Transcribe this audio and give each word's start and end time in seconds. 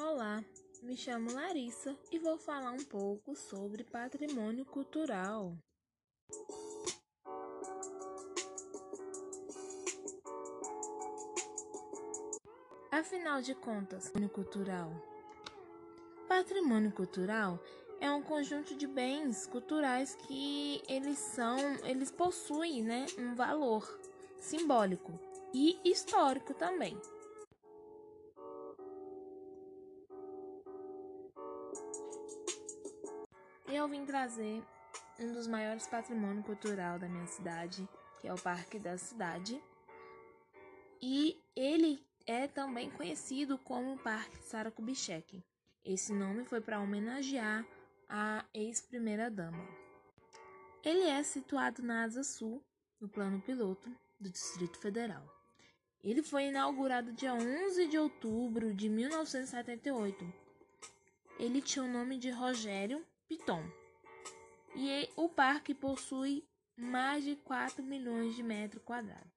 Olá, 0.00 0.44
me 0.80 0.96
chamo 0.96 1.32
Larissa 1.32 1.98
e 2.12 2.20
vou 2.20 2.38
falar 2.38 2.70
um 2.70 2.84
pouco 2.84 3.34
sobre 3.34 3.82
patrimônio 3.82 4.64
cultural. 4.64 5.58
Afinal 12.92 13.42
de 13.42 13.56
contas, 13.56 14.04
patrimônio 14.04 14.30
cultural. 14.30 14.92
Patrimônio 16.28 16.92
cultural 16.92 17.58
é 18.00 18.08
um 18.08 18.22
conjunto 18.22 18.76
de 18.76 18.86
bens 18.86 19.46
culturais 19.46 20.14
que 20.14 20.80
eles 20.88 21.18
são, 21.18 21.58
eles 21.84 22.12
possuem, 22.12 22.84
né, 22.84 23.04
um 23.18 23.34
valor 23.34 23.98
simbólico 24.38 25.18
e 25.52 25.76
histórico 25.84 26.54
também. 26.54 26.96
Eu 33.70 33.86
vim 33.86 34.06
trazer 34.06 34.64
um 35.20 35.30
dos 35.30 35.46
maiores 35.46 35.86
patrimônios 35.86 36.46
cultural 36.46 36.98
da 36.98 37.06
minha 37.06 37.26
cidade, 37.26 37.86
que 38.18 38.26
é 38.26 38.32
o 38.32 38.40
Parque 38.40 38.78
da 38.78 38.96
Cidade. 38.96 39.62
E 41.02 41.38
ele 41.54 42.02
é 42.26 42.48
também 42.48 42.88
conhecido 42.88 43.58
como 43.58 43.98
Parque 43.98 44.42
Sara. 44.42 44.72
Esse 45.84 46.14
nome 46.14 46.46
foi 46.46 46.62
para 46.62 46.80
homenagear 46.80 47.66
a 48.08 48.42
ex-primeira-dama. 48.54 49.62
Ele 50.82 51.02
é 51.02 51.22
situado 51.22 51.82
na 51.82 52.04
Asa 52.04 52.24
Sul, 52.24 52.64
no 52.98 53.06
plano 53.06 53.38
piloto 53.42 53.94
do 54.18 54.30
Distrito 54.30 54.78
Federal. 54.78 55.26
Ele 56.02 56.22
foi 56.22 56.44
inaugurado 56.44 57.12
dia 57.12 57.34
11 57.34 57.86
de 57.86 57.98
outubro 57.98 58.72
de 58.72 58.88
1978. 58.88 60.32
Ele 61.38 61.60
tinha 61.60 61.84
o 61.84 61.88
nome 61.88 62.16
de 62.16 62.30
Rogério 62.30 63.04
Piton. 63.28 63.62
E 64.74 65.08
o 65.16 65.28
parque 65.28 65.74
possui 65.74 66.44
mais 66.76 67.24
de 67.24 67.36
4 67.36 67.82
milhões 67.82 68.34
de 68.34 68.42
metros 68.42 68.82
quadrados. 68.82 69.32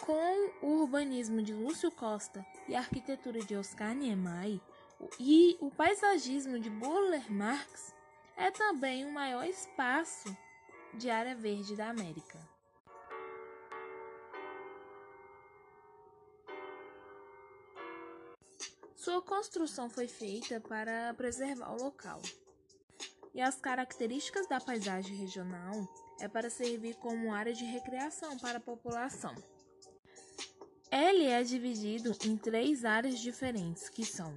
Com 0.00 0.50
o 0.62 0.80
urbanismo 0.80 1.42
de 1.42 1.52
Lúcio 1.52 1.90
Costa 1.90 2.44
e 2.66 2.74
a 2.74 2.78
arquitetura 2.78 3.40
de 3.40 3.54
Oscar 3.54 3.94
Niemeyer 3.94 4.60
e 5.18 5.58
o 5.60 5.70
paisagismo 5.70 6.58
de 6.58 6.70
Burle 6.70 7.22
Marx, 7.28 7.94
é 8.36 8.50
também 8.50 9.04
o 9.04 9.12
maior 9.12 9.44
espaço 9.44 10.34
de 10.94 11.10
área 11.10 11.34
verde 11.34 11.76
da 11.76 11.90
América. 11.90 12.38
Sua 19.10 19.22
construção 19.22 19.90
foi 19.90 20.06
feita 20.06 20.60
para 20.60 21.12
preservar 21.14 21.72
o 21.72 21.82
local. 21.82 22.22
E 23.34 23.40
as 23.40 23.56
características 23.56 24.46
da 24.46 24.60
paisagem 24.60 25.16
regional 25.16 25.72
é 26.20 26.28
para 26.28 26.48
servir 26.48 26.94
como 26.94 27.34
área 27.34 27.52
de 27.52 27.64
recreação 27.64 28.38
para 28.38 28.58
a 28.58 28.60
população. 28.60 29.34
Ele 30.92 31.24
é 31.24 31.42
dividido 31.42 32.16
em 32.24 32.36
três 32.36 32.84
áreas 32.84 33.18
diferentes, 33.18 33.88
que 33.88 34.04
são 34.04 34.32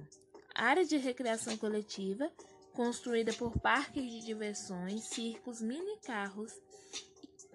área 0.52 0.84
de 0.84 0.96
recreação 0.96 1.56
coletiva, 1.56 2.28
construída 2.72 3.32
por 3.32 3.56
parques 3.60 4.02
de 4.02 4.22
diversões, 4.22 5.04
circos, 5.04 5.62
mini 5.62 6.00
carros, 6.00 6.52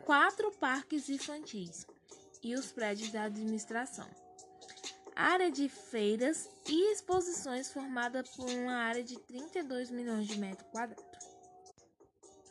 quatro 0.05 0.53
parques 0.53 1.09
infantis 1.09 1.85
e 2.41 2.55
os 2.55 2.71
prédios 2.71 3.11
da 3.11 3.23
administração 3.23 4.07
área 5.19 5.51
de 5.51 5.67
feiras 5.67 6.49
e 6.65 6.93
exposições 6.93 7.71
formada 7.73 8.23
por 8.37 8.49
uma 8.49 8.75
área 8.75 9.03
de 9.03 9.19
32 9.19 9.91
milhões 9.91 10.25
de 10.25 10.39
metros 10.39 10.69
quadrados, 10.71 11.03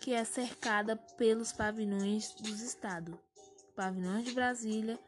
que 0.00 0.12
é 0.12 0.22
cercada 0.22 0.94
pelos 0.94 1.50
pavilhões 1.50 2.34
dos 2.34 2.60
estados, 2.60 3.16
pavilhões 3.74 4.26
de 4.26 4.34
Brasília, 4.34 4.98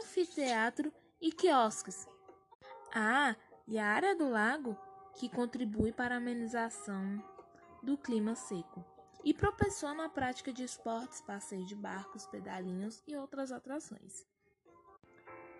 anfiteatro 0.00 0.92
e 1.20 1.30
quiosques. 1.30 2.08
Ah, 2.92 3.36
e 3.68 3.78
a 3.78 3.86
área 3.86 4.16
do 4.16 4.28
lago 4.28 4.76
que 5.14 5.28
contribui 5.28 5.92
para 5.92 6.16
a 6.16 6.18
amenização 6.18 7.22
do 7.84 7.96
clima 7.96 8.34
seco 8.34 8.84
e 9.24 9.32
proporciona 9.32 10.06
a 10.06 10.08
prática 10.08 10.52
de 10.52 10.64
esportes, 10.64 11.20
passeio 11.20 11.64
de 11.64 11.76
barcos, 11.76 12.26
pedalinhos 12.26 13.00
e 13.06 13.16
outras 13.16 13.52
atrações. 13.52 14.26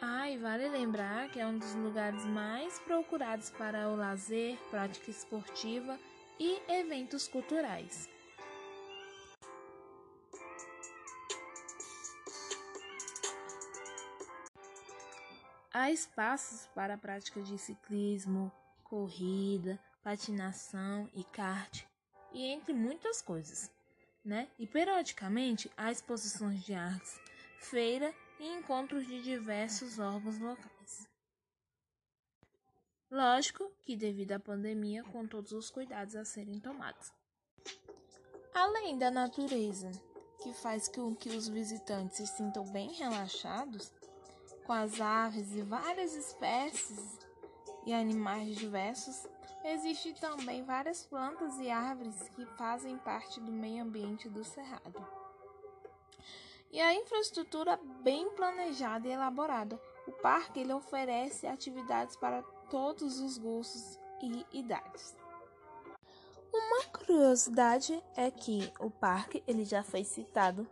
Ah, 0.01 0.31
e 0.31 0.37
vale 0.37 0.69
lembrar 0.69 1.31
que 1.31 1.41
é 1.41 1.47
um 1.47 1.57
dos 1.57 1.75
lugares 1.75 2.23
mais 2.27 2.79
procurados 2.81 3.49
para 3.49 3.89
o 3.89 3.97
lazer, 3.97 4.59
prática 4.71 5.11
esportiva 5.11 5.99
e 6.39 6.61
eventos 6.69 7.27
culturais. 7.27 8.07
Há 15.73 15.91
espaços 15.91 16.67
para 16.75 16.95
a 16.95 16.99
prática 16.99 17.41
de 17.41 17.57
ciclismo, 17.57 18.53
corrida, 18.85 19.81
patinação 20.03 21.09
e 21.15 21.25
kart, 21.25 21.85
e 22.33 22.45
entre 22.45 22.75
muitas 22.75 23.23
coisas, 23.23 23.71
né? 24.23 24.49
E 24.59 24.67
periodicamente 24.67 25.71
há 25.75 25.91
exposições 25.91 26.63
de 26.65 26.75
artes, 26.75 27.19
feira 27.61 28.15
e 28.39 28.47
encontros 28.47 29.07
de 29.07 29.23
diversos 29.23 29.99
órgãos 29.99 30.39
locais. 30.39 31.09
Lógico 33.11 33.71
que 33.83 33.97
devido 33.97 34.33
à 34.33 34.41
pandemia, 34.41 35.05
com 35.05 35.27
todos 35.27 35.53
os 35.53 35.71
cuidados 35.71 36.17
a 36.17 36.25
serem 36.25 36.59
tomados. 36.59 37.13
Além 38.53 38.99
da 38.99 39.11
natureza, 39.11 39.91
que 40.43 40.53
faz 40.53 40.89
com 40.89 41.15
que 41.15 41.29
os 41.29 41.49
visitantes 41.49 42.17
se 42.17 42.27
sintam 42.27 42.65
bem 42.73 42.93
relaxados, 42.95 43.93
com 44.65 44.73
as 44.73 45.01
aves 45.01 45.53
e 45.53 45.63
várias 45.63 46.15
espécies 46.15 47.19
e 47.87 47.93
animais 47.93 48.57
diversos, 48.57 49.29
existem 49.65 50.13
também 50.15 50.65
várias 50.65 51.07
plantas 51.07 51.59
e 51.59 51.71
árvores 51.71 52.29
que 52.31 52.45
fazem 52.57 52.99
parte 52.99 53.41
do 53.41 53.53
meio 53.53 53.85
ambiente 53.85 54.29
do 54.29 54.45
cerrado 54.45 55.26
e 56.77 56.81
a 56.81 56.93
infraestrutura 56.93 57.81
bem 58.03 58.29
planejada 58.33 59.09
e 59.09 59.11
elaborada. 59.11 59.81
O 60.07 60.13
parque 60.13 60.61
ele 60.61 60.75
oferece 60.75 61.47
atividades 61.47 62.17
para 62.17 62.43
todos 62.69 63.19
os 63.19 63.39
gostos 63.39 63.99
e 64.23 64.45
idades. 64.53 65.17
Uma 66.53 66.85
curiosidade 66.85 67.99
é 68.15 68.31
que 68.31 68.71
o 68.79 68.91
parque 68.91 69.43
ele 69.47 69.65
já 69.65 69.83
foi 69.83 70.05
citado 70.05 70.69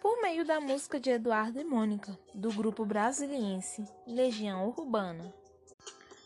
por 0.00 0.22
meio 0.22 0.42
da 0.42 0.58
música 0.58 0.98
de 0.98 1.10
Eduardo 1.10 1.60
e 1.60 1.64
Mônica, 1.64 2.18
do 2.34 2.50
grupo 2.50 2.86
brasiliense 2.86 3.84
Legião 4.06 4.68
Urbana. 4.68 5.34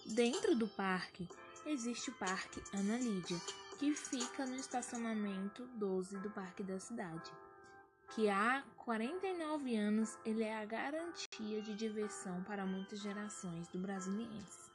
Dentro 0.06 0.54
do 0.54 0.68
parque 0.68 1.28
existe 1.66 2.10
o 2.10 2.14
Parque 2.14 2.62
Ana 2.72 2.96
Lídia, 2.96 3.40
que 3.76 3.92
fica 3.92 4.46
no 4.46 4.54
estacionamento 4.54 5.66
12 5.74 6.16
do 6.18 6.30
Parque 6.30 6.62
da 6.62 6.78
Cidade 6.78 7.32
que 8.10 8.28
há 8.28 8.62
49 8.76 9.76
anos 9.76 10.18
ele 10.24 10.42
é 10.42 10.60
a 10.60 10.64
garantia 10.64 11.62
de 11.62 11.74
diversão 11.74 12.42
para 12.44 12.66
muitas 12.66 13.00
gerações 13.00 13.68
do 13.68 13.78
brasiliense. 13.78 14.70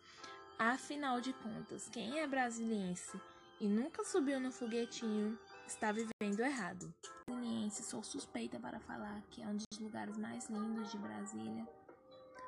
Afinal 0.57 1.21
de 1.21 1.31
contas, 1.33 1.87
quem 1.89 2.19
é 2.19 2.27
brasiliense 2.27 3.19
e 3.59 3.67
nunca 3.67 4.03
subiu 4.03 4.39
no 4.39 4.51
foguetinho 4.51 5.37
está 5.65 5.91
vivendo 5.91 6.39
errado. 6.39 6.93
Brasiliense, 7.27 7.83
sou 7.83 8.03
suspeita 8.03 8.59
para 8.59 8.79
falar 8.79 9.21
que 9.29 9.41
é 9.41 9.47
um 9.47 9.55
dos 9.55 9.79
lugares 9.79 10.17
mais 10.17 10.49
lindos 10.49 10.91
de 10.91 10.97
Brasília. 10.97 11.67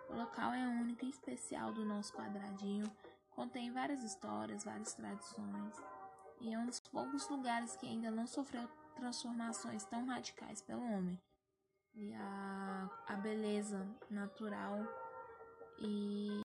O 0.09 0.15
local 0.15 0.53
é 0.53 0.67
único 0.67 1.05
e 1.05 1.09
especial 1.09 1.71
do 1.71 1.85
nosso 1.85 2.11
quadradinho, 2.13 2.91
contém 3.29 3.71
várias 3.71 4.03
histórias, 4.03 4.63
várias 4.63 4.93
tradições 4.93 5.75
e 6.41 6.51
é 6.51 6.57
um 6.57 6.65
dos 6.65 6.79
poucos 6.79 7.29
lugares 7.29 7.75
que 7.75 7.85
ainda 7.85 8.09
não 8.09 8.25
sofreu 8.25 8.67
transformações 8.95 9.83
tão 9.85 10.05
radicais 10.05 10.61
pelo 10.61 10.83
homem. 10.83 11.19
E 11.93 12.13
a, 12.13 12.89
a 13.07 13.15
beleza 13.17 13.85
natural 14.09 14.77
e 15.79 16.41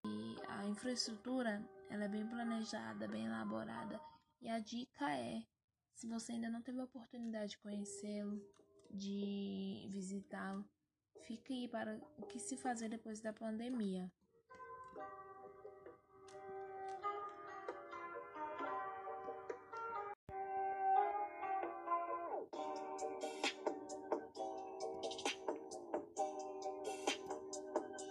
a 0.47 0.65
infraestrutura, 0.65 1.63
ela 1.89 2.05
é 2.05 2.07
bem 2.07 2.27
planejada, 2.27 3.07
bem 3.07 3.25
elaborada. 3.25 3.99
E 4.41 4.49
a 4.49 4.59
dica 4.59 5.09
é, 5.15 5.43
se 5.93 6.07
você 6.07 6.33
ainda 6.33 6.49
não 6.49 6.61
teve 6.61 6.79
a 6.79 6.83
oportunidade 6.83 7.51
de 7.51 7.57
conhecê-lo, 7.59 8.41
de 8.89 9.87
visitá-lo, 9.89 10.67
fique 11.21 11.53
aí 11.53 11.67
para 11.67 11.99
o 12.17 12.25
que 12.25 12.39
se 12.39 12.57
fazer 12.57 12.89
depois 12.89 13.19
da 13.21 13.33
pandemia. 13.33 14.11